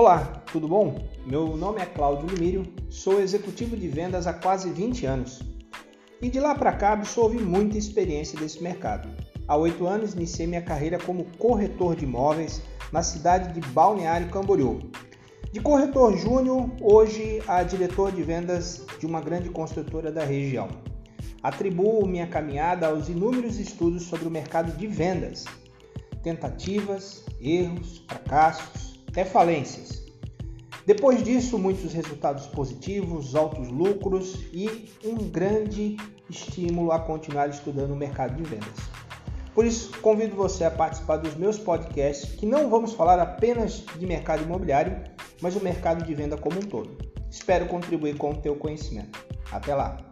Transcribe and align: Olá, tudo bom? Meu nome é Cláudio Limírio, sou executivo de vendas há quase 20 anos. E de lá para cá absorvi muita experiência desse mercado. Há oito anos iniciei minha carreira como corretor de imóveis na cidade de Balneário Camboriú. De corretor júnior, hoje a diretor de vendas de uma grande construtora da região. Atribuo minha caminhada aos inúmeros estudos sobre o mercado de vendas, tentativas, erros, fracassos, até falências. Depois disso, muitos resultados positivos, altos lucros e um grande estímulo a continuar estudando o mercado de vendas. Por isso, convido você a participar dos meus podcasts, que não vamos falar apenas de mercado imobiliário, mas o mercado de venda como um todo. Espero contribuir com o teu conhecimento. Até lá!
Olá, 0.00 0.44
tudo 0.52 0.68
bom? 0.68 1.08
Meu 1.26 1.56
nome 1.56 1.80
é 1.80 1.84
Cláudio 1.84 2.28
Limírio, 2.28 2.72
sou 2.88 3.20
executivo 3.20 3.76
de 3.76 3.88
vendas 3.88 4.28
há 4.28 4.32
quase 4.32 4.70
20 4.70 5.04
anos. 5.04 5.42
E 6.22 6.30
de 6.30 6.38
lá 6.38 6.54
para 6.54 6.72
cá 6.72 6.92
absorvi 6.92 7.38
muita 7.38 7.76
experiência 7.76 8.38
desse 8.38 8.62
mercado. 8.62 9.08
Há 9.48 9.56
oito 9.56 9.88
anos 9.88 10.14
iniciei 10.14 10.46
minha 10.46 10.62
carreira 10.62 11.00
como 11.00 11.26
corretor 11.36 11.96
de 11.96 12.04
imóveis 12.04 12.62
na 12.92 13.02
cidade 13.02 13.52
de 13.52 13.68
Balneário 13.70 14.30
Camboriú. 14.30 14.78
De 15.50 15.58
corretor 15.58 16.16
júnior, 16.16 16.70
hoje 16.80 17.42
a 17.48 17.64
diretor 17.64 18.12
de 18.12 18.22
vendas 18.22 18.86
de 19.00 19.04
uma 19.04 19.20
grande 19.20 19.50
construtora 19.50 20.12
da 20.12 20.24
região. 20.24 20.68
Atribuo 21.42 22.06
minha 22.06 22.28
caminhada 22.28 22.86
aos 22.86 23.08
inúmeros 23.08 23.58
estudos 23.58 24.04
sobre 24.04 24.28
o 24.28 24.30
mercado 24.30 24.70
de 24.76 24.86
vendas, 24.86 25.44
tentativas, 26.22 27.24
erros, 27.40 28.04
fracassos, 28.06 28.97
até 29.08 29.24
falências. 29.24 30.02
Depois 30.86 31.22
disso, 31.22 31.58
muitos 31.58 31.92
resultados 31.92 32.46
positivos, 32.46 33.34
altos 33.34 33.68
lucros 33.68 34.46
e 34.52 34.88
um 35.04 35.16
grande 35.28 35.96
estímulo 36.30 36.92
a 36.92 36.98
continuar 36.98 37.48
estudando 37.50 37.90
o 37.90 37.96
mercado 37.96 38.36
de 38.36 38.42
vendas. 38.42 38.74
Por 39.54 39.66
isso, 39.66 39.90
convido 40.00 40.36
você 40.36 40.64
a 40.64 40.70
participar 40.70 41.16
dos 41.16 41.34
meus 41.34 41.58
podcasts, 41.58 42.32
que 42.32 42.46
não 42.46 42.70
vamos 42.70 42.92
falar 42.92 43.18
apenas 43.18 43.84
de 43.98 44.06
mercado 44.06 44.44
imobiliário, 44.44 45.02
mas 45.42 45.56
o 45.56 45.60
mercado 45.60 46.04
de 46.04 46.14
venda 46.14 46.36
como 46.36 46.58
um 46.58 46.62
todo. 46.62 46.96
Espero 47.30 47.66
contribuir 47.66 48.16
com 48.16 48.30
o 48.30 48.36
teu 48.36 48.56
conhecimento. 48.56 49.22
Até 49.50 49.74
lá! 49.74 50.08